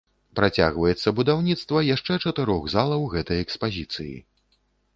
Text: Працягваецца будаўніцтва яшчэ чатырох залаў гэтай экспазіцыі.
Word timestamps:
Працягваецца 0.37 1.13
будаўніцтва 1.19 1.83
яшчэ 1.95 2.13
чатырох 2.25 2.63
залаў 2.77 3.07
гэтай 3.15 3.39
экспазіцыі. 3.45 4.13